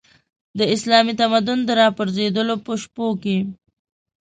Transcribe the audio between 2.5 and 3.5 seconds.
په شپو کې.